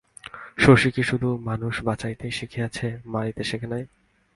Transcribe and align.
শশী 0.57 0.89
কি 0.91 1.03
শুধু 1.03 1.29
মানুষ 1.43 1.73
বাঁচাইতে 1.83 2.27
শিখিয়াছে, 2.31 2.87
মারিতে 3.05 3.43
শেখে 3.43 3.67
নাই? 3.67 3.83